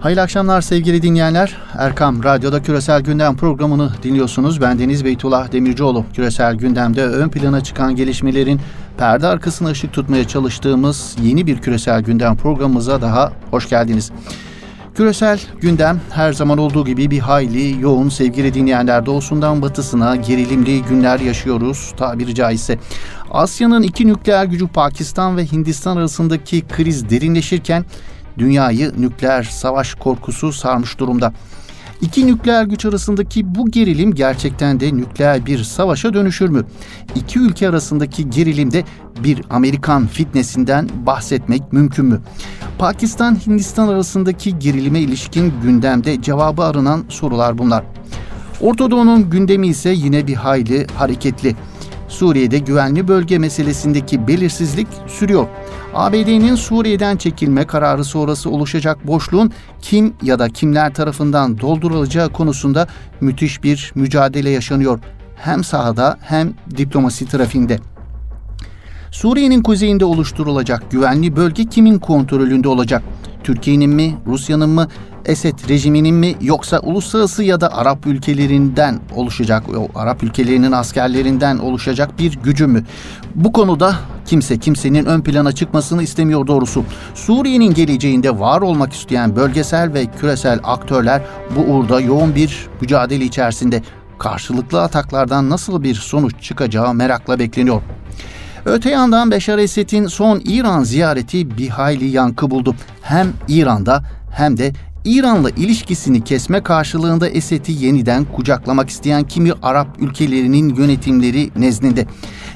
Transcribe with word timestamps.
Hayırlı 0.00 0.22
akşamlar 0.22 0.60
sevgili 0.60 1.02
dinleyenler. 1.02 1.56
Erkam 1.78 2.24
Radyo'da 2.24 2.62
Küresel 2.62 3.00
Gündem 3.00 3.36
programını 3.36 3.90
dinliyorsunuz. 4.02 4.60
Ben 4.60 4.78
Deniz 4.78 5.04
Beytullah 5.04 5.52
Demircioğlu. 5.52 6.04
Küresel 6.14 6.54
Gündem'de 6.54 7.04
ön 7.04 7.28
plana 7.28 7.60
çıkan 7.60 7.96
gelişmelerin 7.96 8.60
perde 8.98 9.26
arkasına 9.26 9.68
ışık 9.68 9.92
tutmaya 9.92 10.28
çalıştığımız 10.28 11.16
yeni 11.22 11.46
bir 11.46 11.58
Küresel 11.58 12.02
Gündem 12.02 12.36
programımıza 12.36 13.00
daha 13.00 13.32
hoş 13.50 13.68
geldiniz. 13.68 14.12
Küresel 14.94 15.40
gündem 15.60 16.00
her 16.10 16.32
zaman 16.32 16.58
olduğu 16.58 16.84
gibi 16.84 17.10
bir 17.10 17.18
hayli 17.18 17.80
yoğun 17.80 18.08
sevgili 18.08 18.54
dinleyenler 18.54 19.06
doğusundan 19.06 19.62
batısına 19.62 20.16
gerilimli 20.16 20.82
günler 20.82 21.20
yaşıyoruz 21.20 21.92
tabiri 21.96 22.34
caizse. 22.34 22.78
Asya'nın 23.30 23.82
iki 23.82 24.06
nükleer 24.06 24.44
gücü 24.44 24.68
Pakistan 24.68 25.36
ve 25.36 25.46
Hindistan 25.46 25.96
arasındaki 25.96 26.64
kriz 26.68 27.10
derinleşirken 27.10 27.84
dünyayı 28.38 28.92
nükleer 28.98 29.42
savaş 29.42 29.94
korkusu 29.94 30.52
sarmış 30.52 30.98
durumda. 30.98 31.32
İki 32.00 32.26
nükleer 32.26 32.64
güç 32.64 32.84
arasındaki 32.84 33.54
bu 33.54 33.70
gerilim 33.70 34.14
gerçekten 34.14 34.80
de 34.80 34.96
nükleer 34.96 35.46
bir 35.46 35.64
savaşa 35.64 36.14
dönüşür 36.14 36.48
mü? 36.48 36.64
İki 37.14 37.38
ülke 37.38 37.68
arasındaki 37.68 38.30
gerilimde 38.30 38.84
bir 39.24 39.42
Amerikan 39.50 40.06
fitnesinden 40.06 40.88
bahsetmek 41.06 41.72
mümkün 41.72 42.04
mü? 42.04 42.20
Pakistan-Hindistan 42.78 43.88
arasındaki 43.88 44.58
gerilime 44.58 45.00
ilişkin 45.00 45.52
gündemde 45.62 46.22
cevabı 46.22 46.62
aranan 46.62 47.04
sorular 47.08 47.58
bunlar. 47.58 47.84
Orta 48.60 48.90
Doğu'nun 48.90 49.30
gündemi 49.30 49.68
ise 49.68 49.90
yine 49.90 50.26
bir 50.26 50.34
hayli 50.34 50.86
hareketli. 50.94 51.56
Suriye'de 52.08 52.58
güvenli 52.58 53.08
bölge 53.08 53.38
meselesindeki 53.38 54.28
belirsizlik 54.28 54.88
sürüyor. 55.06 55.46
ABD'nin 55.94 56.54
Suriye'den 56.54 57.16
çekilme 57.16 57.66
kararı 57.66 58.04
sonrası 58.04 58.50
oluşacak 58.50 59.06
boşluğun 59.06 59.52
kim 59.82 60.14
ya 60.22 60.38
da 60.38 60.48
kimler 60.48 60.94
tarafından 60.94 61.58
doldurulacağı 61.58 62.28
konusunda 62.28 62.86
müthiş 63.20 63.62
bir 63.62 63.92
mücadele 63.94 64.50
yaşanıyor. 64.50 65.00
Hem 65.36 65.64
sahada 65.64 66.18
hem 66.20 66.54
diplomasi 66.76 67.26
trafiğinde. 67.26 67.78
Suriye'nin 69.10 69.62
kuzeyinde 69.62 70.04
oluşturulacak 70.04 70.90
güvenli 70.90 71.36
bölge 71.36 71.64
kimin 71.64 71.98
kontrolünde 71.98 72.68
olacak? 72.68 73.02
Türkiye'nin 73.44 73.90
mi, 73.90 74.16
Rusya'nın 74.26 74.70
mı, 74.70 74.88
Esed 75.28 75.68
rejiminin 75.68 76.14
mi 76.14 76.34
yoksa 76.40 76.78
uluslararası 76.78 77.44
ya 77.44 77.60
da 77.60 77.76
Arap 77.76 78.06
ülkelerinden 78.06 79.00
oluşacak, 79.14 79.62
Arap 79.94 80.22
ülkelerinin 80.22 80.72
askerlerinden 80.72 81.58
oluşacak 81.58 82.18
bir 82.18 82.38
gücü 82.42 82.66
mü? 82.66 82.84
Bu 83.34 83.52
konuda 83.52 83.94
kimse 84.26 84.58
kimsenin 84.58 85.04
ön 85.04 85.20
plana 85.20 85.52
çıkmasını 85.52 86.02
istemiyor 86.02 86.46
doğrusu. 86.46 86.84
Suriye'nin 87.14 87.74
geleceğinde 87.74 88.40
var 88.40 88.60
olmak 88.60 88.92
isteyen 88.92 89.36
bölgesel 89.36 89.94
ve 89.94 90.06
küresel 90.06 90.60
aktörler 90.64 91.22
bu 91.56 91.60
uğurda 91.60 92.00
yoğun 92.00 92.34
bir 92.34 92.66
mücadele 92.80 93.24
içerisinde. 93.24 93.82
Karşılıklı 94.18 94.82
ataklardan 94.82 95.50
nasıl 95.50 95.82
bir 95.82 95.94
sonuç 95.94 96.42
çıkacağı 96.42 96.94
merakla 96.94 97.38
bekleniyor. 97.38 97.82
Öte 98.64 98.90
yandan 98.90 99.30
Beşar 99.30 99.58
Esed'in 99.58 100.06
son 100.06 100.40
İran 100.44 100.82
ziyareti 100.82 101.58
bir 101.58 101.68
hayli 101.68 102.06
yankı 102.06 102.50
buldu. 102.50 102.74
Hem 103.02 103.32
İran'da 103.48 104.02
hem 104.32 104.58
de 104.58 104.72
İran'la 105.04 105.50
ilişkisini 105.50 106.24
kesme 106.24 106.62
karşılığında 106.62 107.28
Esed'i 107.28 107.84
yeniden 107.84 108.24
kucaklamak 108.24 108.90
isteyen 108.90 109.24
kimi 109.24 109.52
Arap 109.62 109.88
ülkelerinin 110.00 110.74
yönetimleri 110.74 111.50
nezdinde. 111.56 112.06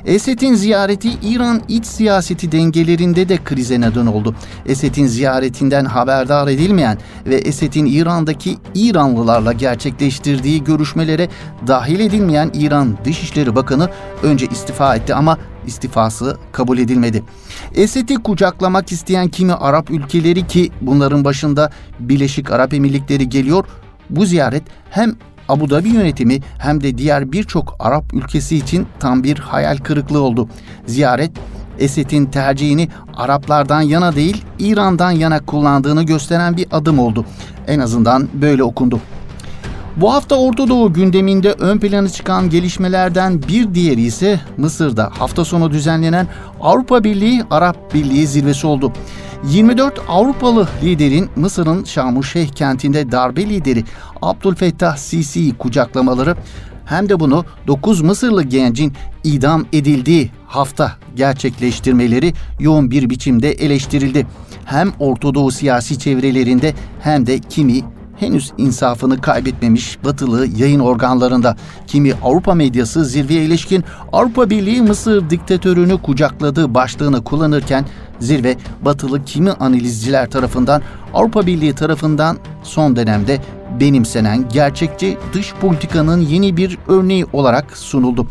Esed'in 0.06 0.55
ziyareti 0.55 1.11
İran 1.22 1.62
iç 1.69 1.86
siyaseti 1.86 2.53
dengelerinde 2.53 3.28
de 3.28 3.39
krize 3.45 3.81
neden 3.81 4.06
oldu. 4.06 4.34
Esed'in 4.67 5.06
ziyaretinden 5.06 5.84
haberdar 5.84 6.48
edilmeyen 6.48 6.98
ve 7.27 7.34
Esed'in 7.34 7.86
İran'daki 7.86 8.56
İranlılarla 8.75 9.53
gerçekleştirdiği 9.53 10.64
görüşmelere 10.64 11.28
dahil 11.67 12.00
edilmeyen 12.00 12.50
İran 12.55 12.97
Dışişleri 13.05 13.56
Bakanı 13.56 13.91
önce 14.23 14.46
istifa 14.46 14.96
etti 14.96 15.14
ama 15.14 15.39
istifası 15.67 16.36
kabul 16.52 16.79
edilmedi. 16.79 17.23
Esed'i 17.74 18.14
kucaklamak 18.14 18.92
isteyen 18.92 19.29
kimi 19.29 19.52
Arap 19.52 19.91
ülkeleri 19.91 20.46
ki 20.46 20.70
bunların 20.80 21.24
başında 21.24 21.70
Birleşik 22.01 22.51
Arap 22.51 22.74
Emirlikleri 22.74 23.29
geliyor. 23.29 23.64
Bu 24.11 24.27
ziyaret 24.27 24.62
hem 24.91 25.17
Abu 25.48 25.70
Dhabi 25.70 25.89
yönetimi 25.89 26.41
hem 26.58 26.83
de 26.83 26.98
diğer 26.98 27.33
birçok 27.33 27.77
Arap 27.79 28.14
ülkesi 28.14 28.57
için 28.57 28.86
tam 29.01 29.25
bir 29.25 29.39
hayal 29.39 29.77
kırıklığı 29.77 30.20
oldu. 30.20 30.48
Ziyaret 30.86 31.30
Esed'in 31.79 32.27
tercihini 32.27 32.89
Araplardan 33.17 33.80
yana 33.80 34.17
değil 34.17 34.45
İran'dan 34.58 35.11
yana 35.11 35.41
kullandığını 35.41 36.03
gösteren 36.03 36.57
bir 36.57 36.67
adım 36.73 36.98
oldu. 36.98 37.25
En 37.67 37.80
azından 37.80 38.29
böyle 38.35 38.64
okundu. 38.64 39.01
Bu 39.97 40.13
hafta 40.13 40.36
Orta 40.36 40.69
Doğu 40.69 40.92
gündeminde 40.92 41.53
ön 41.53 41.79
plana 41.79 42.09
çıkan 42.09 42.51
gelişmelerden 42.51 43.42
bir 43.42 43.74
diğeri 43.74 44.03
ise 44.03 44.41
Mısır'da 44.57 45.11
hafta 45.19 45.45
sonu 45.45 45.70
düzenlenen 45.70 46.27
Avrupa 46.61 47.05
Birliği 47.05 47.42
Arap 47.51 47.95
Birliği 47.95 48.27
zirvesi 48.27 48.67
oldu. 48.67 48.92
24 49.45 50.01
Avrupalı 50.08 50.69
liderin 50.83 51.30
Mısır'ın 51.36 51.85
Şamuşeh 51.85 52.48
kentinde 52.48 53.13
darbe 53.13 53.48
lideri 53.48 53.85
Abdülfettah 54.23 54.97
Sisi'yi 54.97 55.55
kucaklamaları 55.55 56.36
hem 56.85 57.08
de 57.08 57.20
bunu 57.20 57.45
9 57.67 58.01
Mısırlı 58.03 58.42
gencin 58.42 58.92
idam 59.25 59.67
edildiği 59.73 60.30
hafta 60.47 60.92
gerçekleştirmeleri 61.17 62.33
yoğun 62.61 62.91
bir 62.91 63.11
biçimde 63.11 63.53
eleştirildi. 63.53 64.27
Hem 64.64 64.92
Orta 64.98 65.51
siyasi 65.51 65.98
çevrelerinde 65.98 66.74
hem 67.01 67.27
de 67.27 67.39
kimi 67.39 67.83
henüz 68.23 68.53
insafını 68.59 69.20
kaybetmemiş 69.20 70.05
batılı 70.05 70.47
yayın 70.47 70.80
organlarında. 70.80 71.57
Kimi 71.86 72.13
Avrupa 72.23 72.55
medyası 72.55 73.05
zirveye 73.05 73.45
ilişkin 73.45 73.85
Avrupa 74.13 74.51
Birliği 74.51 74.83
Mısır 74.83 75.30
diktatörünü 75.30 76.03
kucakladığı 76.03 76.74
başlığını 76.74 77.24
kullanırken 77.24 77.85
zirve 78.23 78.57
batılı 78.83 79.25
kimi 79.25 79.51
analizciler 79.51 80.31
tarafından 80.31 80.83
Avrupa 81.15 81.47
Birliği 81.47 81.75
tarafından 81.75 82.39
son 82.63 82.97
dönemde 82.97 83.41
benimsenen 83.81 84.49
gerçekçi 84.49 85.19
dış 85.33 85.55
politikanın 85.55 86.21
yeni 86.21 86.57
bir 86.57 86.79
örneği 86.89 87.27
olarak 87.33 87.77
sunuldu. 87.77 88.27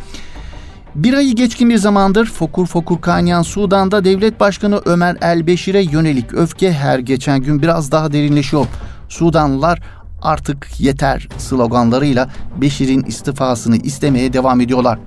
Bir 0.96 1.14
ayı 1.14 1.36
geçkin 1.36 1.70
bir 1.70 1.78
zamandır 1.78 2.26
fokur 2.26 2.68
fokur 2.68 3.02
kaynayan 3.02 3.42
Sudan'da 3.42 4.04
devlet 4.04 4.40
başkanı 4.40 4.82
Ömer 4.86 5.18
El 5.22 5.48
Beşir'e 5.48 5.82
yönelik 5.82 6.34
öfke 6.34 6.74
her 6.74 7.00
geçen 7.00 7.42
gün 7.42 7.62
biraz 7.62 7.92
daha 7.92 8.14
derinleşiyor. 8.14 8.66
Sudanlılar 9.10 9.82
artık 10.22 10.80
yeter 10.80 11.28
sloganlarıyla 11.38 12.30
Beşir'in 12.62 13.04
istifasını 13.04 13.78
istemeye 13.78 14.34
devam 14.34 14.62
ediyorlar. 14.62 15.00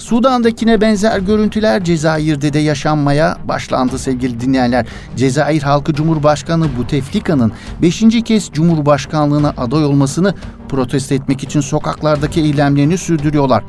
Sudan'dakine 0.00 0.80
benzer 0.80 1.18
görüntüler 1.18 1.84
Cezayir'de 1.84 2.52
de 2.52 2.58
yaşanmaya 2.58 3.38
başlandı 3.44 3.98
sevgili 3.98 4.40
dinleyenler. 4.40 4.86
Cezayir 5.16 5.62
Halkı 5.62 5.92
Cumhurbaşkanı 5.92 6.76
Bouteflika'nın 6.76 7.52
5. 7.82 8.04
kez 8.24 8.50
Cumhurbaşkanlığına 8.50 9.54
aday 9.56 9.84
olmasını 9.84 10.34
protesto 10.68 11.14
etmek 11.14 11.42
için 11.42 11.60
sokaklardaki 11.60 12.40
eylemlerini 12.40 12.98
sürdürüyorlar. 12.98 13.64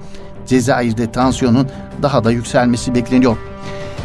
Cezayir'de 0.46 1.12
tansiyonun 1.12 1.68
daha 2.02 2.24
da 2.24 2.32
yükselmesi 2.32 2.96
bekleniyor. 2.96 3.38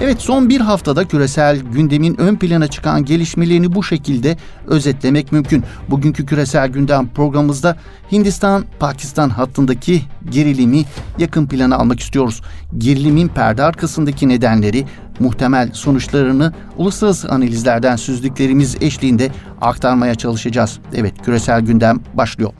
Evet 0.00 0.20
son 0.20 0.48
bir 0.48 0.60
haftada 0.60 1.08
küresel 1.08 1.60
gündemin 1.60 2.20
ön 2.20 2.36
plana 2.36 2.68
çıkan 2.68 3.04
gelişmelerini 3.04 3.74
bu 3.74 3.82
şekilde 3.82 4.36
özetlemek 4.66 5.32
mümkün. 5.32 5.64
Bugünkü 5.88 6.26
küresel 6.26 6.68
gündem 6.68 7.08
programımızda 7.08 7.76
Hindistan-Pakistan 8.12 9.28
hattındaki 9.28 10.02
gerilimi 10.30 10.84
yakın 11.18 11.46
plana 11.46 11.76
almak 11.76 12.00
istiyoruz. 12.00 12.42
Gerilimin 12.78 13.28
perde 13.28 13.62
arkasındaki 13.62 14.28
nedenleri, 14.28 14.84
muhtemel 15.20 15.70
sonuçlarını 15.72 16.52
uluslararası 16.76 17.28
analizlerden 17.28 17.96
süzdüklerimiz 17.96 18.76
eşliğinde 18.80 19.30
aktarmaya 19.60 20.14
çalışacağız. 20.14 20.78
Evet 20.94 21.14
küresel 21.24 21.60
gündem 21.60 22.00
başlıyor. 22.14 22.52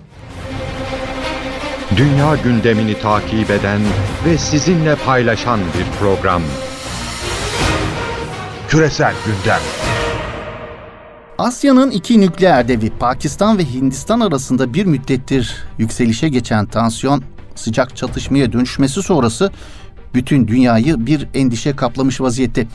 Dünya 1.96 2.36
gündemini 2.44 3.00
takip 3.00 3.50
eden 3.50 3.80
ve 4.26 4.38
sizinle 4.38 4.94
paylaşan 4.94 5.60
bir 5.60 5.98
program. 6.00 6.42
Küresel 8.68 9.14
Gündem 9.26 9.60
Asya'nın 11.38 11.90
iki 11.90 12.20
nükleer 12.20 12.68
devi 12.68 12.90
Pakistan 12.90 13.58
ve 13.58 13.64
Hindistan 13.64 14.20
arasında 14.20 14.74
bir 14.74 14.86
müddettir 14.86 15.54
yükselişe 15.78 16.28
geçen 16.28 16.66
tansiyon 16.66 17.22
sıcak 17.54 17.96
çatışmaya 17.96 18.52
dönüşmesi 18.52 19.02
sonrası 19.02 19.50
bütün 20.14 20.48
dünyayı 20.48 21.06
bir 21.06 21.28
endişe 21.34 21.76
kaplamış 21.76 22.20
vaziyette. 22.20 22.66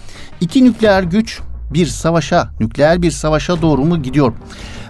İki 0.42 0.66
nükleer 0.66 1.04
güç 1.04 1.40
bir 1.74 1.86
savaşa, 1.86 2.50
nükleer 2.60 3.02
bir 3.02 3.12
savaşa 3.12 3.62
doğru 3.62 3.86
mu 3.86 4.02
gidiyor? 4.02 4.34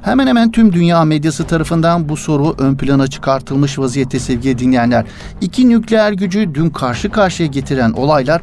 Hemen 0.02 0.28
hemen 0.28 0.52
tüm 0.52 0.74
dünya 0.74 1.06
medyası 1.06 1.44
tarafından 1.44 2.10
bu 2.10 2.18
soru 2.18 2.56
ön 2.58 2.76
plana 2.76 3.08
çıkartılmış 3.08 3.80
vaziyette 3.80 4.20
sevgili 4.20 4.60
dinleyenler. 4.60 5.06
İki 5.42 5.70
nükleer 5.70 6.12
gücü 6.12 6.56
dün 6.56 6.70
karşı 6.70 7.10
karşıya 7.10 7.50
getiren 7.50 7.92
olaylar 7.92 8.42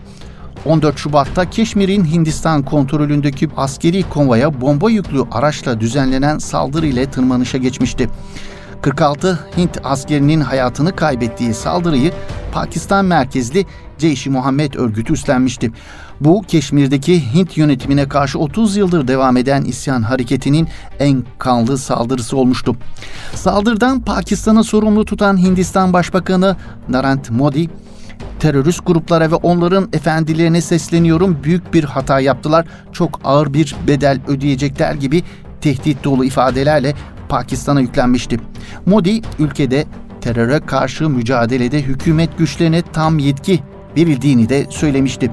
14 0.69 0.99
Şubat'ta 0.99 1.51
Keşmir'in 1.51 2.05
Hindistan 2.05 2.63
kontrolündeki 2.63 3.49
askeri 3.57 4.03
konvoya 4.03 4.61
bomba 4.61 4.91
yüklü 4.91 5.23
araçla 5.33 5.81
düzenlenen 5.81 6.39
saldırı 6.39 6.87
ile 6.87 7.11
tırmanışa 7.11 7.59
geçmişti. 7.59 8.09
46 8.83 9.39
Hint 9.57 9.79
askerinin 9.85 10.41
hayatını 10.41 10.97
kaybettiği 10.97 11.55
saldırıyı 11.55 12.13
Pakistan 12.53 13.05
merkezli 13.05 13.67
Ceyş-i 13.99 14.31
Muhammed 14.31 14.75
örgütü 14.75 15.13
üstlenmişti. 15.13 15.71
Bu 16.21 16.43
Keşmir'deki 16.43 17.35
Hint 17.35 17.57
yönetimine 17.57 18.09
karşı 18.09 18.39
30 18.39 18.77
yıldır 18.77 19.09
devam 19.09 19.37
eden 19.37 19.65
isyan 19.65 20.03
hareketinin 20.03 20.69
en 20.99 21.25
kanlı 21.39 21.79
saldırısı 21.79 22.37
olmuştu. 22.37 22.77
Saldırıdan 23.35 24.01
Pakistan'ı 24.01 24.65
sorumlu 24.65 25.05
tutan 25.05 25.39
Hindistan 25.39 25.93
Başbakanı 25.93 26.57
Narendra 26.89 27.35
Modi, 27.35 27.69
terörist 28.39 28.87
gruplara 28.87 29.31
ve 29.31 29.35
onların 29.35 29.89
efendilerine 29.93 30.61
sesleniyorum 30.61 31.39
büyük 31.45 31.75
bir 31.75 31.85
hata 31.85 32.21
yaptılar. 32.21 32.67
Çok 32.93 33.21
ağır 33.25 33.53
bir 33.53 33.77
bedel 33.87 34.21
ödeyecekler 34.29 34.95
gibi 34.95 35.23
tehdit 35.61 36.05
dolu 36.05 36.25
ifadelerle 36.25 36.95
Pakistan'a 37.29 37.81
yüklenmişti. 37.81 38.41
Modi 38.87 39.21
ülkede 39.39 39.85
teröre 40.21 40.61
karşı 40.61 41.09
mücadelede 41.09 41.83
hükümet 41.83 42.39
güçlerine 42.39 42.83
tam 42.83 43.19
yetki 43.19 43.61
verildiğini 43.97 44.49
de 44.49 44.67
söylemişti. 44.71 45.31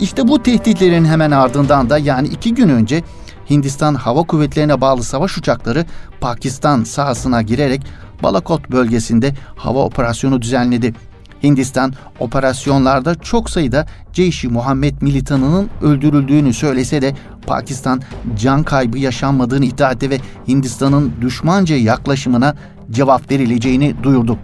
İşte 0.00 0.28
bu 0.28 0.42
tehditlerin 0.42 1.04
hemen 1.04 1.30
ardından 1.30 1.90
da 1.90 1.98
yani 1.98 2.28
iki 2.28 2.54
gün 2.54 2.68
önce 2.68 3.02
Hindistan 3.50 3.94
Hava 3.94 4.22
Kuvvetlerine 4.22 4.80
bağlı 4.80 5.02
savaş 5.04 5.38
uçakları 5.38 5.84
Pakistan 6.20 6.84
sahasına 6.84 7.42
girerek 7.42 7.82
Balakot 8.22 8.70
bölgesinde 8.70 9.34
hava 9.56 9.84
operasyonu 9.84 10.42
düzenledi. 10.42 10.94
Hindistan 11.42 11.92
operasyonlarda 12.18 13.14
çok 13.14 13.50
sayıda 13.50 13.86
Ceyş-i 14.12 14.48
Muhammed 14.48 15.02
militanının 15.02 15.70
öldürüldüğünü 15.82 16.52
söylese 16.52 17.02
de 17.02 17.14
Pakistan 17.46 18.02
can 18.36 18.62
kaybı 18.62 18.98
yaşanmadığını 18.98 19.64
iddia 19.64 19.92
etti 19.92 20.10
ve 20.10 20.18
Hindistan'ın 20.48 21.12
düşmanca 21.20 21.76
yaklaşımına 21.76 22.54
cevap 22.90 23.30
verileceğini 23.30 23.94
duyurdu. 24.02 24.38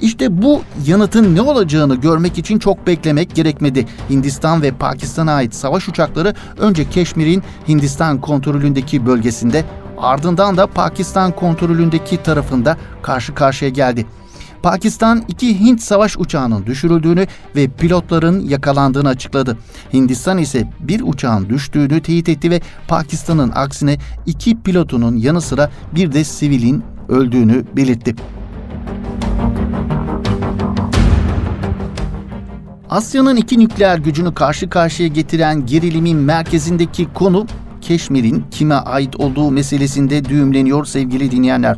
İşte 0.00 0.42
bu 0.42 0.62
yanıtın 0.86 1.34
ne 1.34 1.40
olacağını 1.42 1.96
görmek 1.96 2.38
için 2.38 2.58
çok 2.58 2.86
beklemek 2.86 3.34
gerekmedi. 3.34 3.86
Hindistan 4.10 4.62
ve 4.62 4.70
Pakistan'a 4.70 5.32
ait 5.32 5.54
savaş 5.54 5.88
uçakları 5.88 6.34
önce 6.58 6.90
Keşmir'in 6.90 7.42
Hindistan 7.68 8.20
kontrolündeki 8.20 9.06
bölgesinde 9.06 9.64
ardından 9.98 10.56
da 10.56 10.66
Pakistan 10.66 11.32
kontrolündeki 11.32 12.22
tarafında 12.22 12.76
karşı 13.02 13.34
karşıya 13.34 13.70
geldi. 13.70 14.06
Pakistan 14.64 15.24
iki 15.28 15.60
Hint 15.60 15.82
savaş 15.82 16.16
uçağının 16.18 16.66
düşürüldüğünü 16.66 17.26
ve 17.56 17.68
pilotların 17.68 18.48
yakalandığını 18.48 19.08
açıkladı. 19.08 19.58
Hindistan 19.92 20.38
ise 20.38 20.68
bir 20.80 21.02
uçağın 21.04 21.48
düştüğünü 21.48 22.02
teyit 22.02 22.28
etti 22.28 22.50
ve 22.50 22.60
Pakistan'ın 22.88 23.52
aksine 23.54 23.98
iki 24.26 24.62
pilotunun 24.62 25.16
yanı 25.16 25.40
sıra 25.40 25.70
bir 25.94 26.12
de 26.12 26.24
sivilin 26.24 26.84
öldüğünü 27.08 27.64
belirtti. 27.76 28.14
Asya'nın 32.90 33.36
iki 33.36 33.58
nükleer 33.58 33.98
gücünü 33.98 34.34
karşı 34.34 34.68
karşıya 34.68 35.08
getiren 35.08 35.66
gerilimin 35.66 36.18
merkezindeki 36.18 37.08
konu 37.14 37.46
Keşmir'in 37.84 38.44
kime 38.50 38.74
ait 38.74 39.16
olduğu 39.16 39.50
meselesinde 39.50 40.24
düğümleniyor 40.24 40.84
sevgili 40.84 41.30
dinleyenler. 41.30 41.76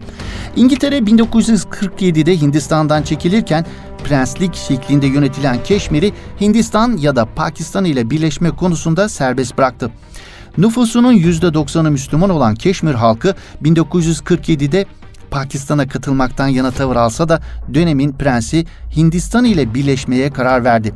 İngiltere 0.56 0.98
1947'de 0.98 2.40
Hindistan'dan 2.40 3.02
çekilirken 3.02 3.66
prenslik 4.04 4.54
şeklinde 4.54 5.06
yönetilen 5.06 5.62
Keşmir'i 5.64 6.12
Hindistan 6.40 6.96
ya 6.96 7.16
da 7.16 7.24
Pakistan 7.24 7.84
ile 7.84 8.10
birleşme 8.10 8.50
konusunda 8.50 9.08
serbest 9.08 9.58
bıraktı. 9.58 9.90
Nüfusunun 10.58 11.14
%90'ı 11.14 11.90
Müslüman 11.90 12.30
olan 12.30 12.54
Keşmir 12.54 12.94
halkı 12.94 13.34
1947'de 13.62 14.86
Pakistan'a 15.30 15.88
katılmaktan 15.88 16.48
yana 16.48 16.70
tavır 16.70 16.96
alsa 16.96 17.28
da 17.28 17.40
dönemin 17.74 18.12
prensi 18.12 18.66
Hindistan 18.96 19.44
ile 19.44 19.74
birleşmeye 19.74 20.30
karar 20.30 20.64
verdi. 20.64 20.94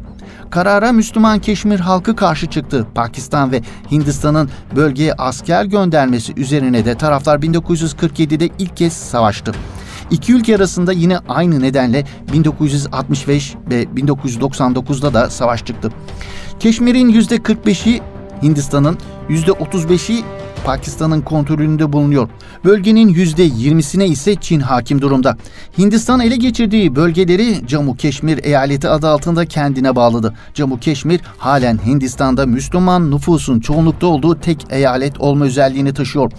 Karara 0.51 0.93
Müslüman 0.93 1.39
Keşmir 1.39 1.81
halkı 1.81 2.17
karşı 2.17 2.47
çıktı. 2.47 2.87
Pakistan 2.95 3.53
ve 3.53 3.61
Hindistan'ın 3.91 4.51
bölgeye 4.77 5.13
asker 5.13 5.65
göndermesi 5.65 6.33
üzerine 6.37 6.85
de 6.85 6.95
taraflar 6.95 7.39
1947'de 7.39 8.49
ilk 8.59 8.77
kez 8.77 8.93
savaştı. 8.93 9.53
İki 10.11 10.35
ülke 10.35 10.57
arasında 10.57 10.93
yine 10.93 11.19
aynı 11.29 11.61
nedenle 11.61 12.05
1965 12.33 13.55
ve 13.71 13.83
1999'da 13.83 15.15
da 15.15 15.31
savaş 15.31 15.65
çıktı. 15.65 15.93
Keşmir'in 16.61 17.13
%45'i 17.13 18.01
Hindistan'ın 18.43 18.99
%35'i 19.29 20.25
Pakistan'ın 20.65 21.21
kontrolünde 21.21 21.93
bulunuyor. 21.93 22.29
Bölgenin 22.65 23.15
%20'sine 23.15 24.05
ise 24.07 24.35
Çin 24.35 24.61
hakim 24.61 25.01
durumda. 25.01 25.37
Hindistan 25.79 26.21
ele 26.21 26.37
geçirdiği 26.37 26.97
bölgeleri 26.97 27.67
Camu 27.67 27.97
Keşmir 27.97 28.45
eyaleti 28.45 28.89
adı 28.89 29.09
altında 29.09 29.45
kendine 29.45 29.97
bağladı. 29.97 30.35
Camu 30.55 30.81
Keşmir 30.81 31.21
halen 31.39 31.79
Hindistan'da 31.87 32.47
Müslüman 32.47 33.11
nüfusun 33.11 33.61
çoğunlukta 33.61 34.07
olduğu 34.07 34.41
tek 34.41 34.67
eyalet 34.71 35.21
olma 35.21 35.45
özelliğini 35.45 35.95
taşıyor. 35.95 36.33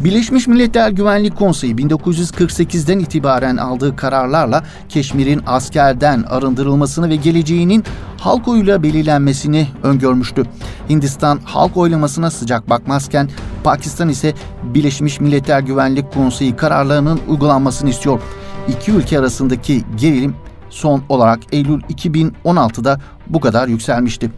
Birleşmiş 0.00 0.46
Milletler 0.46 0.90
Güvenlik 0.90 1.36
Konseyi 1.36 1.74
1948'den 1.74 2.98
itibaren 2.98 3.56
aldığı 3.56 3.96
kararlarla 3.96 4.64
Keşmir'in 4.88 5.42
askerden 5.46 6.22
arındırılmasını 6.22 7.08
ve 7.08 7.16
geleceğinin 7.16 7.84
halk 8.20 8.48
oyuyla 8.48 8.82
belirlenmesini 8.82 9.68
öngörmüştü. 9.82 10.42
Hindistan 10.88 11.40
halk 11.44 11.76
oylamasına 11.76 12.30
sıcak 12.30 12.70
bakmazken 12.70 13.28
Pakistan 13.64 14.08
ise 14.08 14.34
Birleşmiş 14.62 15.20
Milletler 15.20 15.60
Güvenlik 15.60 16.12
Konseyi 16.12 16.56
kararlarının 16.56 17.20
uygulanmasını 17.28 17.90
istiyor. 17.90 18.20
İki 18.68 18.92
ülke 18.92 19.18
arasındaki 19.18 19.82
gerilim 19.96 20.34
son 20.70 21.02
olarak 21.08 21.40
Eylül 21.52 21.80
2016'da 21.80 23.00
bu 23.26 23.40
kadar 23.40 23.68
yükselmişti. 23.68 24.30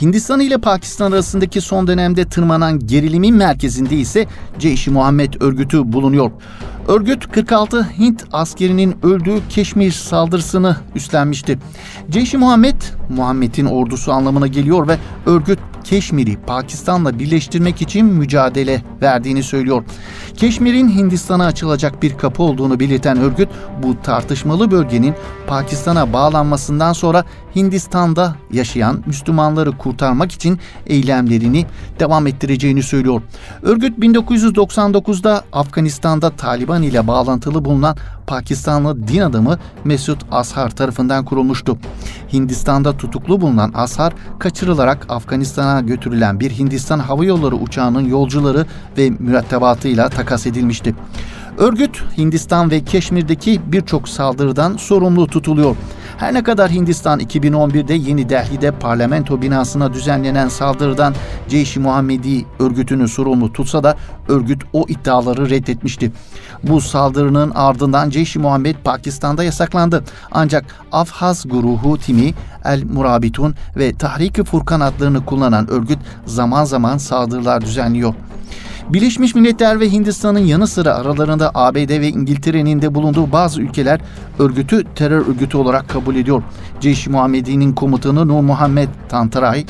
Hindistan 0.00 0.40
ile 0.40 0.58
Pakistan 0.58 1.12
arasındaki 1.12 1.60
son 1.60 1.86
dönemde 1.86 2.24
tırmanan 2.24 2.86
gerilimin 2.86 3.34
merkezinde 3.34 3.96
ise 3.96 4.26
Ceyş-i 4.58 4.90
Muhammed 4.90 5.34
örgütü 5.40 5.92
bulunuyor. 5.92 6.30
Örgüt 6.88 7.32
46 7.32 7.82
Hint 7.98 8.24
askerinin 8.32 8.96
öldüğü 9.02 9.40
Keşmir 9.48 9.92
saldırısını 9.92 10.76
üstlenmişti. 10.94 11.58
Ceyş-i 12.10 12.38
Muhammed, 12.38 12.82
Muhammed'in 13.16 13.66
ordusu 13.66 14.12
anlamına 14.12 14.46
geliyor 14.46 14.88
ve 14.88 14.98
örgüt 15.26 15.58
Keşmir'i 15.84 16.36
Pakistan'la 16.36 17.18
birleştirmek 17.18 17.82
için 17.82 18.06
mücadele 18.06 18.82
verdiğini 19.02 19.42
söylüyor. 19.42 19.84
Keşmir'in 20.36 20.88
Hindistan'a 20.88 21.46
açılacak 21.46 22.02
bir 22.02 22.18
kapı 22.18 22.42
olduğunu 22.42 22.80
belirten 22.80 23.18
örgüt 23.18 23.48
bu 23.82 24.02
tartışmalı 24.02 24.70
bölgenin 24.70 25.14
Pakistan'a 25.46 26.12
bağlanmasından 26.12 26.92
sonra 26.92 27.24
Hindistan'da 27.56 28.36
yaşayan 28.52 29.02
Müslümanları 29.06 29.78
kurtarmak 29.78 30.32
için 30.32 30.58
eylemlerini 30.86 31.66
devam 32.00 32.26
ettireceğini 32.26 32.82
söylüyor. 32.82 33.22
Örgüt 33.62 33.98
1999'da 33.98 35.44
Afganistan'da 35.52 36.30
Taliban 36.30 36.82
ile 36.82 37.06
bağlantılı 37.06 37.64
bulunan 37.64 37.96
Pakistanlı 38.26 39.08
din 39.08 39.20
adamı 39.20 39.58
Mesut 39.84 40.18
Ashar 40.30 40.70
tarafından 40.70 41.24
kurulmuştu. 41.24 41.78
Hindistan'da 42.32 42.96
tutuklu 42.96 43.40
bulunan 43.40 43.72
Ashar 43.74 44.12
kaçırılarak 44.38 45.06
Afganistan'a 45.08 45.73
götürülen 45.80 46.40
bir 46.40 46.50
Hindistan 46.50 46.98
Hava 46.98 47.24
Yolları 47.24 47.56
uçağının 47.56 48.08
yolcuları 48.08 48.66
ve 48.98 49.10
mürettebatıyla 49.10 50.08
takas 50.08 50.46
edilmişti. 50.46 50.94
Örgüt 51.58 52.02
Hindistan 52.18 52.70
ve 52.70 52.84
Keşmir'deki 52.84 53.60
birçok 53.66 54.08
saldırıdan 54.08 54.76
sorumlu 54.76 55.26
tutuluyor. 55.26 55.76
Her 56.18 56.34
ne 56.34 56.42
kadar 56.42 56.70
Hindistan 56.70 57.20
2011'de 57.20 57.94
Yeni 57.94 58.28
Delhi'de 58.28 58.70
parlamento 58.70 59.42
binasına 59.42 59.92
düzenlenen 59.92 60.48
saldırıdan 60.48 61.14
Ceyş-i 61.48 61.80
Muhammedi 61.80 62.44
örgütünü 62.58 63.08
sorumlu 63.08 63.52
tutsa 63.52 63.82
da 63.82 63.96
örgüt 64.28 64.62
o 64.72 64.84
iddiaları 64.88 65.50
reddetmişti. 65.50 66.12
Bu 66.62 66.80
saldırının 66.80 67.50
ardından 67.50 68.10
Ceyş-i 68.10 68.38
Muhammed 68.38 68.76
Pakistan'da 68.84 69.44
yasaklandı. 69.44 70.04
Ancak 70.32 70.64
Afhaz 70.92 71.48
Guruhu 71.48 71.98
Timi, 71.98 72.34
El 72.64 72.84
Murabitun 72.84 73.54
ve 73.76 73.94
Tahrik-i 73.94 74.44
Furkan 74.44 74.80
adlarını 74.80 75.24
kullanan 75.24 75.70
örgüt 75.70 75.98
zaman 76.26 76.64
zaman 76.64 76.98
saldırılar 76.98 77.60
düzenliyor. 77.60 78.14
Birleşmiş 78.88 79.34
Milletler 79.34 79.80
ve 79.80 79.92
Hindistan'ın 79.92 80.38
yanı 80.38 80.66
sıra 80.66 80.94
aralarında 80.94 81.50
ABD 81.54 82.00
ve 82.00 82.08
İngiltere'nin 82.08 82.82
de 82.82 82.94
bulunduğu 82.94 83.32
bazı 83.32 83.62
ülkeler 83.62 84.00
örgütü 84.38 84.84
terör 84.94 85.26
örgütü 85.26 85.56
olarak 85.56 85.88
kabul 85.88 86.16
ediyor. 86.16 86.42
Ceyş-i 86.80 87.10
Muhammedi'nin 87.10 87.72
komutanı 87.72 88.28
Nur 88.28 88.40
Muhammed 88.40 88.88
Tantaray, 89.08 89.64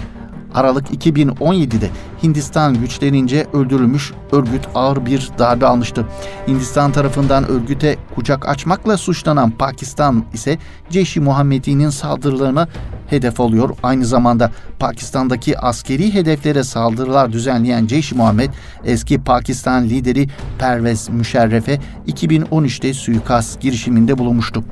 Aralık 0.55 0.91
2017'de 0.91 1.91
Hindistan 2.23 2.75
güçlerince 2.75 3.47
öldürülmüş 3.53 4.13
örgüt 4.33 4.69
ağır 4.75 5.07
bir 5.07 5.31
darbe 5.39 5.67
almıştı. 5.67 6.07
Hindistan 6.49 6.93
tarafından 6.93 7.49
örgüte 7.49 7.97
kucak 8.15 8.49
açmakla 8.49 8.97
suçlanan 8.97 9.51
Pakistan 9.51 10.25
ise 10.35 10.59
Ceşi 10.91 11.21
Muhammedi'nin 11.21 11.91
saldırılarına 11.91 12.69
hedef 13.07 13.41
oluyor. 13.41 13.71
Aynı 13.83 14.07
zamanda 14.07 14.51
Pakistan'daki 14.79 15.59
askeri 15.59 16.15
hedeflere 16.15 16.65
saldırılar 16.65 17.33
düzenleyen 17.33 17.87
Ceşi 17.87 18.15
Muhammed 18.15 18.51
eski 18.85 19.21
Pakistan 19.23 19.85
lideri 19.85 20.29
Pervez 20.59 21.09
Müşerref'e 21.09 21.81
2013'te 22.09 22.95
suikast 22.95 23.61
girişiminde 23.61 24.19
bulunmuştu. 24.19 24.65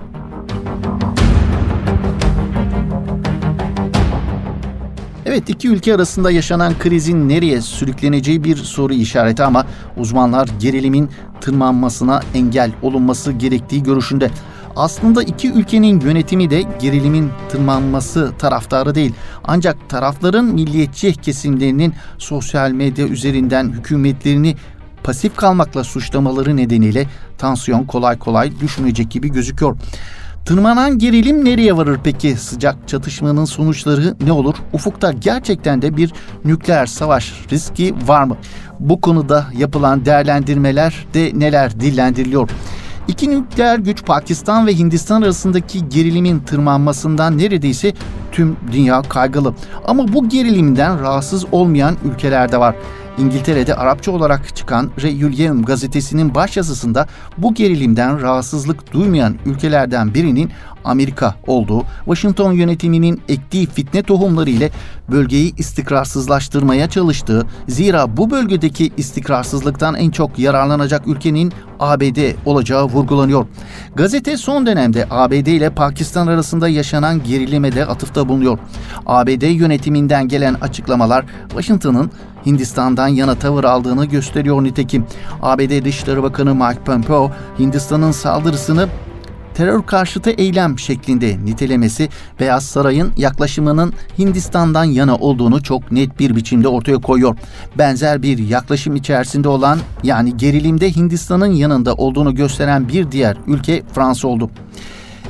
Evet 5.32 5.48
iki 5.48 5.68
ülke 5.68 5.94
arasında 5.94 6.30
yaşanan 6.30 6.78
krizin 6.78 7.28
nereye 7.28 7.60
sürükleneceği 7.60 8.44
bir 8.44 8.56
soru 8.56 8.94
işareti 8.94 9.42
ama 9.42 9.66
uzmanlar 9.96 10.48
gerilimin 10.60 11.10
tırmanmasına 11.40 12.20
engel 12.34 12.72
olunması 12.82 13.32
gerektiği 13.32 13.82
görüşünde. 13.82 14.30
Aslında 14.76 15.22
iki 15.22 15.52
ülkenin 15.52 16.00
yönetimi 16.00 16.50
de 16.50 16.62
gerilimin 16.80 17.30
tırmanması 17.48 18.32
taraftarı 18.38 18.94
değil. 18.94 19.14
Ancak 19.44 19.88
tarafların 19.88 20.44
milliyetçi 20.44 21.12
kesimlerinin 21.12 21.94
sosyal 22.18 22.70
medya 22.70 23.06
üzerinden 23.06 23.68
hükümetlerini 23.68 24.56
pasif 25.04 25.36
kalmakla 25.36 25.84
suçlamaları 25.84 26.56
nedeniyle 26.56 27.06
tansiyon 27.38 27.84
kolay 27.84 28.18
kolay 28.18 28.60
düşmeyecek 28.60 29.10
gibi 29.10 29.32
gözüküyor. 29.32 29.76
Tırmanan 30.44 30.98
gerilim 30.98 31.44
nereye 31.44 31.76
varır 31.76 32.00
peki? 32.04 32.36
Sıcak 32.36 32.88
çatışmanın 32.88 33.44
sonuçları 33.44 34.14
ne 34.24 34.32
olur? 34.32 34.54
Ufukta 34.72 35.12
gerçekten 35.12 35.82
de 35.82 35.96
bir 35.96 36.12
nükleer 36.44 36.86
savaş 36.86 37.32
riski 37.52 37.94
var 38.06 38.24
mı? 38.24 38.36
Bu 38.80 39.00
konuda 39.00 39.46
yapılan 39.56 40.04
değerlendirmeler 40.04 41.06
de 41.14 41.30
neler 41.34 41.80
dillendiriliyor? 41.80 42.50
İki 43.08 43.30
nükleer 43.30 43.78
güç 43.78 44.04
Pakistan 44.04 44.66
ve 44.66 44.78
Hindistan 44.78 45.22
arasındaki 45.22 45.88
gerilimin 45.88 46.40
tırmanmasından 46.40 47.38
neredeyse 47.38 47.92
tüm 48.32 48.56
dünya 48.72 49.02
kaygılı. 49.02 49.54
Ama 49.84 50.12
bu 50.12 50.28
gerilimden 50.28 51.00
rahatsız 51.00 51.44
olmayan 51.52 51.96
ülkeler 52.04 52.52
de 52.52 52.60
var. 52.60 52.74
İngiltere'de 53.18 53.74
Arapça 53.74 54.12
olarak 54.12 54.56
çıkan 54.56 54.90
Re'yül 55.02 55.62
gazetesinin 55.62 56.34
başyazısında 56.34 57.06
bu 57.38 57.54
gerilimden 57.54 58.22
rahatsızlık 58.22 58.92
duymayan 58.92 59.36
ülkelerden 59.46 60.14
birinin 60.14 60.50
Amerika 60.84 61.34
olduğu, 61.46 61.84
Washington 62.04 62.52
yönetiminin 62.52 63.22
ektiği 63.28 63.66
fitne 63.66 64.02
tohumları 64.02 64.50
ile 64.50 64.70
bölgeyi 65.10 65.54
istikrarsızlaştırmaya 65.56 66.88
çalıştığı, 66.88 67.46
zira 67.68 68.16
bu 68.16 68.30
bölgedeki 68.30 68.92
istikrarsızlıktan 68.96 69.94
en 69.94 70.10
çok 70.10 70.38
yararlanacak 70.38 71.06
ülkenin 71.06 71.52
ABD 71.80 72.34
olacağı 72.46 72.84
vurgulanıyor. 72.84 73.46
Gazete 73.94 74.36
son 74.36 74.66
dönemde 74.66 75.06
ABD 75.10 75.46
ile 75.46 75.70
Pakistan 75.70 76.26
arasında 76.26 76.68
yaşanan 76.68 77.22
gerilime 77.22 77.72
de 77.74 77.86
atıfta 77.86 78.28
bulunuyor. 78.28 78.58
ABD 79.06 79.42
yönetiminden 79.42 80.28
gelen 80.28 80.54
açıklamalar 80.54 81.24
Washington'ın 81.48 82.10
Hindistan'dan 82.46 83.08
yana 83.08 83.34
tavır 83.34 83.64
aldığını 83.64 84.04
gösteriyor 84.04 84.64
nitekim. 84.64 85.06
ABD 85.42 85.84
Dışişleri 85.84 86.22
Bakanı 86.22 86.54
Mike 86.54 86.84
Pompeo, 86.84 87.30
Hindistan'ın 87.58 88.12
saldırısını 88.12 88.88
terör 89.54 89.82
karşıtı 89.82 90.30
eylem 90.30 90.78
şeklinde 90.78 91.44
nitelemesi 91.44 92.08
Beyaz 92.40 92.64
Saray'ın 92.64 93.12
yaklaşımının 93.16 93.92
Hindistan'dan 94.18 94.84
yana 94.84 95.16
olduğunu 95.16 95.62
çok 95.62 95.92
net 95.92 96.18
bir 96.18 96.36
biçimde 96.36 96.68
ortaya 96.68 96.98
koyuyor. 96.98 97.36
Benzer 97.78 98.22
bir 98.22 98.38
yaklaşım 98.38 98.96
içerisinde 98.96 99.48
olan 99.48 99.78
yani 100.02 100.36
gerilimde 100.36 100.96
Hindistan'ın 100.96 101.52
yanında 101.52 101.94
olduğunu 101.94 102.34
gösteren 102.34 102.88
bir 102.88 103.10
diğer 103.10 103.36
ülke 103.46 103.82
Fransa 103.92 104.28
oldu. 104.28 104.50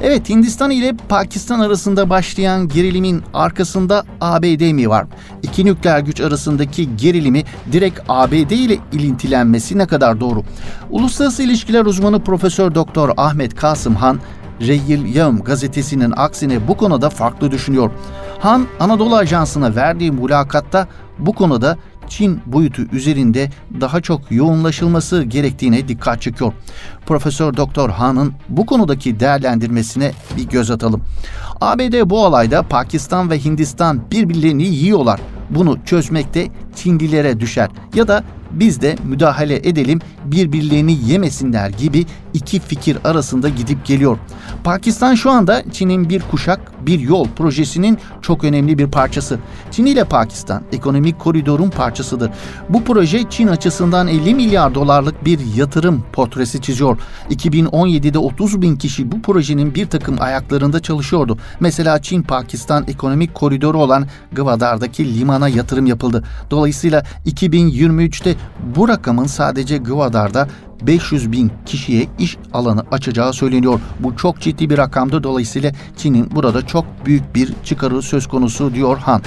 Evet 0.05 0.29
Hindistan 0.29 0.71
ile 0.71 0.93
Pakistan 1.09 1.61
arasında 1.61 2.11
başlayan 2.11 2.69
gerilimin 2.69 3.23
arkasında 3.35 4.05
ABD 4.21 4.73
mi 4.73 4.89
var? 4.89 5.07
İki 5.43 5.65
nükleer 5.65 6.01
güç 6.01 6.21
arasındaki 6.21 6.97
gerilimi 6.97 7.45
direkt 7.73 8.01
ABD 8.09 8.51
ile 8.51 8.79
ilintilenmesi 8.93 9.79
ne 9.79 9.87
kadar 9.87 10.21
doğru? 10.21 10.43
Uluslararası 10.91 11.43
İlişkiler 11.43 11.85
uzmanı 11.85 12.25
Profesör 12.25 12.75
Doktor 12.75 13.11
Ahmet 13.17 13.55
Kasım 13.55 13.95
Han 13.95 14.21
Reyyil 14.61 15.15
Yağım 15.15 15.43
gazetesinin 15.43 16.13
aksine 16.17 16.69
bu 16.69 16.77
konuda 16.77 17.11
farklı 17.11 17.51
düşünüyor. 17.51 17.91
Han 18.41 18.67
Anadolu 18.81 19.17
Ajansı'na 19.17 19.77
verdiği 19.77 20.13
mülakatta 20.13 20.89
bu 21.19 21.33
konuda 21.33 21.79
Çin 22.13 22.41
boyutu 22.47 22.83
üzerinde 22.93 23.51
daha 23.81 24.01
çok 24.01 24.33
yoğunlaşılması 24.33 25.23
gerektiğine 25.23 25.89
dikkat 25.89 26.23
çekiyor. 26.23 26.53
Profesör 27.07 27.57
Doktor 27.57 27.91
Han'ın 27.91 28.33
bu 28.49 28.67
konudaki 28.67 29.21
değerlendirmesine 29.21 30.13
bir 30.37 30.49
göz 30.49 30.71
atalım. 30.71 31.03
ABD 31.61 32.11
bu 32.11 32.25
olayda 32.25 32.63
Pakistan 32.63 33.31
ve 33.31 33.45
Hindistan 33.45 34.11
birbirlerini 34.11 34.63
yiyorlar. 34.63 35.21
Bunu 35.51 35.79
çözmekte 35.85 36.49
Çinlilere 36.77 37.41
düşer 37.41 37.69
ya 37.95 38.09
da 38.09 38.25
biz 38.53 38.81
de 38.81 38.97
müdahale 39.05 39.57
edelim 39.57 40.01
birbirlerini 40.25 40.99
yemesinler 41.07 41.71
gibi 41.71 42.07
iki 42.35 42.61
fikir 42.61 42.99
arasında 43.05 43.49
gidip 43.49 43.87
geliyor. 43.87 44.19
Pakistan 44.65 45.15
şu 45.15 45.31
anda 45.31 45.63
Çin'in 45.73 46.09
bir 46.09 46.23
kuşak 46.31 46.87
bir 46.87 47.01
yol 47.01 47.29
projesinin 47.37 47.99
çok 48.23 48.45
önemli 48.45 48.79
bir 48.79 48.87
parçası. 48.87 49.39
Çin 49.71 49.87
ile 49.87 50.05
Pakistan 50.05 50.63
ekonomik 50.73 51.19
koridorun 51.19 51.71
parçasıdır. 51.71 52.31
Bu 52.69 52.85
proje 52.85 53.31
Çin 53.31 53.47
açısından 53.47 54.09
50 54.09 54.35
milyar 54.35 54.75
dolarlık 54.75 55.25
bir 55.25 55.39
yatırım 55.57 56.05
portresi 56.13 56.61
çiziyor. 56.61 56.99
2017'de 57.31 58.19
30 58.19 58.63
bin 58.63 58.77
kişi 58.77 59.13
bu 59.13 59.23
projenin 59.23 59.75
bir 59.75 59.87
takım 59.87 60.17
ayaklarında 60.21 60.81
çalışıyordu. 60.81 61.39
Mesela 61.61 62.03
Çin-Pakistan 62.03 62.85
ekonomik 62.89 63.35
koridoru 63.35 63.79
olan 63.79 64.07
Gwadar'daki 64.33 65.19
limana 65.19 65.49
yatırım 65.49 65.87
yapıldı. 65.87 66.25
Dolayısıyla 66.51 67.05
2023'te 67.27 68.35
bu 68.77 68.89
rakamın 68.89 69.27
sadece 69.27 69.79
Gwadar'da 69.79 70.49
500 70.83 71.33
bin 71.33 71.53
kişiye 71.67 72.07
iş 72.19 72.37
alanı 72.53 72.85
açacağı 72.91 73.33
söyleniyor. 73.33 73.81
Bu 74.01 74.17
çok 74.17 74.41
ciddi 74.41 74.71
bir 74.71 74.79
rakamdır. 74.79 75.23
Dolayısıyla 75.23 75.73
Çin'in 75.97 76.31
burada 76.35 76.67
çok 76.67 76.85
büyük 77.07 77.35
bir 77.35 77.53
çıkarı 77.65 78.03
söz 78.03 78.27
konusu 78.27 78.75
diyor 78.75 78.99
Han. 78.99 79.23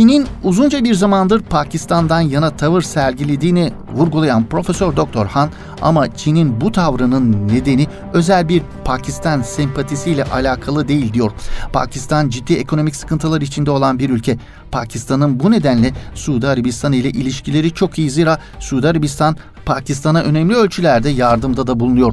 Çin'in 0.00 0.26
uzunca 0.44 0.84
bir 0.84 0.94
zamandır 0.94 1.42
Pakistan'dan 1.42 2.20
yana 2.20 2.50
tavır 2.50 2.82
sergilediğini 2.82 3.72
vurgulayan 3.94 4.44
Profesör 4.44 4.96
Doktor 4.96 5.26
Han 5.26 5.50
ama 5.82 6.14
Çin'in 6.14 6.60
bu 6.60 6.72
tavrının 6.72 7.48
nedeni 7.48 7.86
özel 8.12 8.48
bir 8.48 8.62
Pakistan 8.84 9.42
sempatisiyle 9.42 10.24
alakalı 10.24 10.88
değil 10.88 11.12
diyor. 11.12 11.32
Pakistan 11.72 12.28
ciddi 12.28 12.54
ekonomik 12.54 12.96
sıkıntılar 12.96 13.40
içinde 13.40 13.70
olan 13.70 13.98
bir 13.98 14.10
ülke. 14.10 14.38
Pakistan'ın 14.72 15.40
bu 15.40 15.50
nedenle 15.50 15.92
Suudi 16.14 16.48
Arabistan 16.48 16.92
ile 16.92 17.10
ilişkileri 17.10 17.70
çok 17.70 17.98
iyi 17.98 18.10
zira 18.10 18.38
Suudi 18.58 18.88
Arabistan 18.88 19.36
Pakistan'a 19.64 20.22
önemli 20.22 20.54
ölçülerde 20.54 21.10
yardımda 21.10 21.66
da 21.66 21.80
bulunuyor. 21.80 22.12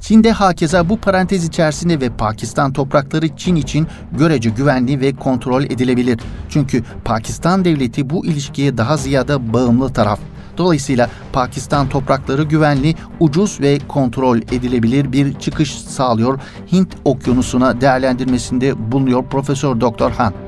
Çin'de 0.00 0.32
hakeza 0.32 0.88
bu 0.88 0.96
parantez 0.96 1.44
içerisinde 1.44 2.00
ve 2.00 2.10
Pakistan 2.10 2.72
toprakları 2.72 3.36
Çin 3.36 3.56
için 3.56 3.86
görece 4.12 4.50
güvenli 4.50 5.00
ve 5.00 5.12
kontrol 5.16 5.64
edilebilir. 5.64 6.20
Çünkü 6.48 6.84
Pakistan 7.04 7.64
devleti 7.64 8.10
bu 8.10 8.26
ilişkiye 8.26 8.78
daha 8.78 8.96
ziyade 8.96 9.52
bağımlı 9.52 9.92
taraf. 9.92 10.20
Dolayısıyla 10.58 11.10
Pakistan 11.32 11.88
toprakları 11.88 12.42
güvenli, 12.42 12.94
ucuz 13.20 13.60
ve 13.60 13.78
kontrol 13.88 14.38
edilebilir 14.38 15.12
bir 15.12 15.38
çıkış 15.38 15.74
sağlıyor. 15.74 16.40
Hint 16.72 16.88
Okyanusu'na 17.04 17.80
değerlendirmesinde 17.80 18.92
bulunuyor 18.92 19.24
Profesör 19.24 19.80
Doktor 19.80 20.10
Han. 20.10 20.47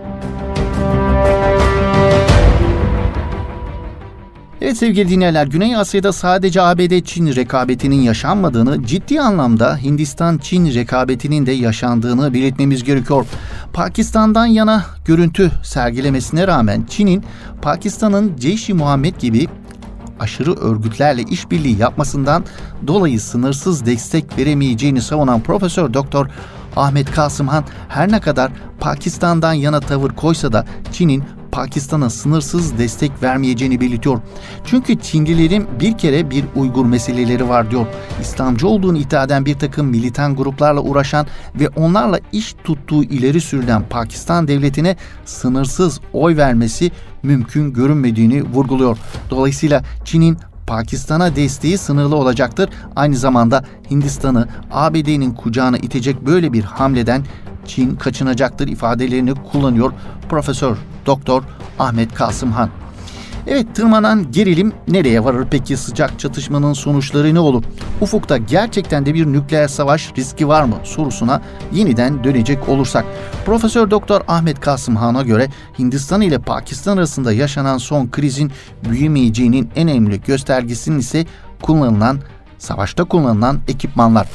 Evet 4.63 4.77
sevgili 4.77 5.09
dinleyenler 5.09 5.47
Güney 5.47 5.77
Asya'da 5.77 6.13
sadece 6.13 6.63
ABD-Çin 6.63 7.37
rekabetinin 7.37 8.01
yaşanmadığını 8.03 8.85
ciddi 8.85 9.21
anlamda 9.21 9.77
Hindistan-Çin 9.77 10.75
rekabetinin 10.75 11.47
de 11.47 11.53
yaşandığını 11.53 12.35
belirtmemiz 12.35 12.85
gerekiyor. 12.85 13.27
Pakistan'dan 13.73 14.47
yana 14.47 14.85
görüntü 15.05 15.51
sergilemesine 15.63 16.47
rağmen 16.47 16.87
Çin'in 16.91 17.25
Pakistan'ın 17.63 18.37
Ceyş-i 18.37 18.75
Muhammed 18.75 19.17
gibi 19.17 19.49
aşırı 20.21 20.55
örgütlerle 20.55 21.23
işbirliği 21.23 21.79
yapmasından 21.79 22.45
dolayı 22.87 23.21
sınırsız 23.21 23.87
destek 23.87 24.39
veremeyeceğini 24.39 25.03
savunan 25.03 25.41
Profesör 25.41 25.95
Doktor 25.95 26.27
Ahmet 26.77 27.11
Kasımhan 27.11 27.65
her 27.89 28.13
ne 28.13 28.21
kadar 28.21 28.53
Pakistan'dan 28.81 29.53
yana 29.53 29.81
tavır 29.81 30.11
koysa 30.11 30.53
da 30.53 30.65
Çin'in 30.93 31.25
Pakistan'a 31.53 32.11
sınırsız 32.11 32.79
destek 32.79 33.23
vermeyeceğini 33.23 33.81
belirtiyor. 33.81 34.21
Çünkü 34.65 34.99
Çinlilerin 35.01 35.67
bir 35.81 35.99
kere 35.99 36.31
bir 36.31 36.45
Uygur 36.57 36.85
meseleleri 36.85 37.49
var 37.49 37.71
diyor. 37.71 37.87
İslamcı 38.21 38.69
olduğunu 38.69 38.99
iddia 38.99 39.25
eden 39.25 39.47
bir 39.47 39.59
takım 39.59 39.87
militan 39.87 40.37
gruplarla 40.37 40.81
uğraşan 40.81 41.27
ve 41.55 41.69
onlarla 41.69 42.19
iş 42.33 42.55
tuttuğu 42.65 43.05
ileri 43.05 43.41
sürülen 43.41 43.83
Pakistan 43.91 44.49
devletine 44.49 44.97
sınırsız 45.25 46.01
oy 46.13 46.37
vermesi 46.37 46.91
mümkün 47.23 47.73
görünmediğini 47.73 48.43
vurguluyor. 48.43 48.99
Dolayısıyla 49.31 49.85
Çin'in 50.05 50.39
Pakistan'a 50.67 51.37
desteği 51.37 51.79
sınırlı 51.79 52.17
olacaktır. 52.17 52.71
Aynı 52.97 53.17
zamanda 53.17 53.65
Hindistan'ı 53.91 54.49
ABD'nin 54.71 55.35
kucağına 55.35 55.79
itecek 55.79 56.27
böyle 56.27 56.53
bir 56.53 56.65
hamleden 56.65 57.25
Çin 57.67 57.97
kaçınacaktır 57.97 58.69
ifadelerini 58.69 59.35
kullanıyor 59.35 59.93
Profesör 60.29 60.77
Doktor 61.07 61.43
Ahmet 61.79 62.15
Kasımhan. 62.15 62.71
Evet 63.47 63.75
tırmanan 63.75 64.33
gerilim 64.33 64.73
nereye 64.89 65.25
varır 65.25 65.47
peki 65.51 65.77
sıcak 65.77 66.19
çatışmanın 66.19 66.73
sonuçları 66.73 67.35
ne 67.35 67.39
olur? 67.39 67.65
Ufukta 68.01 68.37
gerçekten 68.37 69.07
de 69.07 69.15
bir 69.15 69.27
nükleer 69.27 69.69
savaş 69.69 70.13
riski 70.19 70.49
var 70.49 70.65
mı 70.65 70.75
sorusuna 70.85 71.43
yeniden 71.73 72.25
dönecek 72.25 72.69
olursak. 72.69 73.05
Profesör 73.47 73.91
Doktor 73.91 74.21
Ahmet 74.29 74.61
Kasımhan'a 74.61 75.23
göre 75.23 75.49
Hindistan 75.79 76.21
ile 76.21 76.39
Pakistan 76.39 76.97
arasında 76.97 77.33
yaşanan 77.33 77.79
son 77.79 78.09
krizin 78.11 78.53
büyümeyeceğinin 78.91 79.71
en 79.77 79.89
önemli 79.89 80.21
göstergesinin 80.23 80.99
ise 80.99 81.27
kullanılan 81.63 82.19
savaşta 82.59 83.05
kullanılan 83.05 83.59
ekipmanlar. 83.69 84.27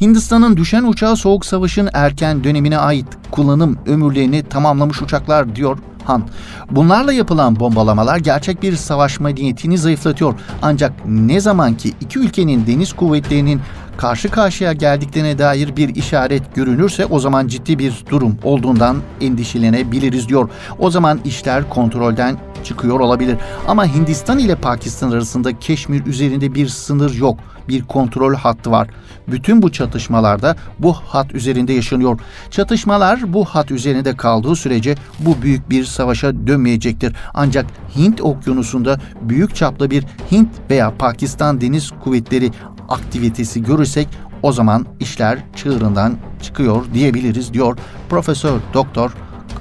Hindistan'ın 0.00 0.56
düşen 0.56 0.82
uçağı 0.82 1.16
Soğuk 1.16 1.46
Savaş'ın 1.46 1.88
erken 1.92 2.44
dönemine 2.44 2.78
ait 2.78 3.06
kullanım 3.30 3.78
ömürlerini 3.86 4.42
tamamlamış 4.42 5.02
uçaklar 5.02 5.56
diyor 5.56 5.78
Han. 6.06 6.22
Bunlarla 6.70 7.12
yapılan 7.12 7.60
bombalamalar 7.60 8.16
gerçek 8.16 8.62
bir 8.62 8.76
savaş 8.76 9.20
medeniyetini 9.20 9.78
zayıflatıyor. 9.78 10.34
Ancak 10.62 10.92
ne 11.06 11.40
zaman 11.40 11.74
ki 11.74 11.92
iki 12.00 12.18
ülkenin 12.18 12.66
deniz 12.66 12.92
kuvvetlerinin 12.92 13.60
karşı 13.96 14.28
karşıya 14.28 14.72
geldiklerine 14.72 15.38
dair 15.38 15.76
bir 15.76 15.94
işaret 15.94 16.54
görünürse 16.54 17.06
o 17.06 17.18
zaman 17.18 17.46
ciddi 17.46 17.78
bir 17.78 18.04
durum 18.10 18.38
olduğundan 18.42 18.96
endişelenebiliriz 19.20 20.28
diyor. 20.28 20.50
O 20.78 20.90
zaman 20.90 21.20
işler 21.24 21.70
kontrolden 21.70 22.38
çıkıyor 22.64 23.00
olabilir. 23.00 23.36
Ama 23.68 23.86
Hindistan 23.86 24.38
ile 24.38 24.54
Pakistan 24.54 25.10
arasında 25.10 25.58
Keşmir 25.58 26.06
üzerinde 26.06 26.54
bir 26.54 26.68
sınır 26.68 27.14
yok. 27.14 27.38
Bir 27.68 27.82
kontrol 27.84 28.34
hattı 28.34 28.70
var. 28.70 28.88
Bütün 29.28 29.62
bu 29.62 29.72
çatışmalarda 29.72 30.56
bu 30.78 30.92
hat 30.92 31.34
üzerinde 31.34 31.72
yaşanıyor. 31.72 32.20
Çatışmalar 32.50 33.32
bu 33.32 33.44
hat 33.44 33.70
üzerinde 33.70 34.16
kaldığı 34.16 34.56
sürece 34.56 34.94
bu 35.18 35.42
büyük 35.42 35.70
bir 35.70 35.84
savaşa 35.84 36.46
dönmeyecektir. 36.46 37.16
Ancak 37.34 37.66
Hint 37.96 38.20
okyanusunda 38.20 39.00
büyük 39.22 39.56
çaplı 39.56 39.90
bir 39.90 40.04
Hint 40.32 40.48
veya 40.70 40.96
Pakistan 40.98 41.60
deniz 41.60 41.92
kuvvetleri 42.04 42.50
aktivitesi 42.88 43.62
görürsek 43.62 44.08
o 44.42 44.52
zaman 44.52 44.86
işler 45.00 45.38
çığırından 45.56 46.16
çıkıyor 46.42 46.84
diyebiliriz 46.94 47.54
diyor 47.54 47.78
Profesör 48.08 48.60
Doktor 48.74 49.12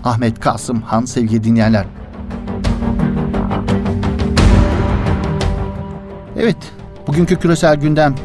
Ahmet 0.03 0.39
Kasım 0.39 0.82
Han 0.82 1.05
sevgili 1.05 1.44
dinleyenler. 1.44 1.86
Evet, 6.38 6.58
bugünkü 7.08 7.36
küresel 7.36 7.75
gündem 7.75 8.15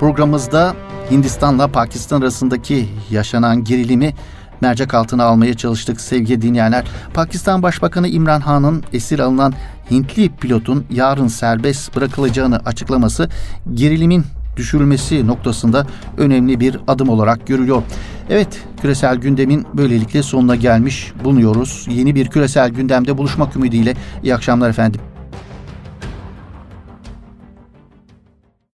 programımızda 0.00 0.74
Hindistan'la 1.10 1.68
Pakistan 1.68 2.20
arasındaki 2.20 2.88
yaşanan 3.10 3.64
gerilimi 3.64 4.14
mercek 4.60 4.94
altına 4.94 5.24
almaya 5.24 5.54
çalıştık 5.54 6.00
sevgili 6.00 6.42
dinleyenler. 6.42 6.84
Pakistan 7.14 7.62
Başbakanı 7.62 8.08
İmran 8.08 8.40
Han'ın 8.40 8.84
esir 8.92 9.18
alınan 9.18 9.54
Hintli 9.90 10.28
pilotun 10.28 10.86
yarın 10.90 11.28
serbest 11.28 11.96
bırakılacağını 11.96 12.56
açıklaması 12.58 13.28
gerilimin 13.74 14.24
düşürülmesi 14.56 15.26
noktasında 15.26 15.86
önemli 16.18 16.60
bir 16.60 16.76
adım 16.88 17.08
olarak 17.08 17.46
görülüyor. 17.46 17.82
Evet, 18.30 18.62
küresel 18.82 19.16
gündemin 19.16 19.66
böylelikle 19.74 20.22
sonuna 20.22 20.56
gelmiş 20.56 21.12
bulunuyoruz. 21.24 21.86
Yeni 21.90 22.14
bir 22.14 22.28
küresel 22.28 22.70
gündemde 22.70 23.18
buluşmak 23.18 23.56
ümidiyle 23.56 23.94
iyi 24.22 24.34
akşamlar 24.34 24.70
efendim. 24.70 25.00